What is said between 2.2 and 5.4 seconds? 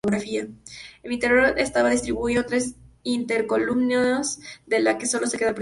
en tres intercolumnios de la que solo queda el